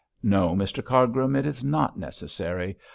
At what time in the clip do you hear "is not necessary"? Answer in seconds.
1.45-2.75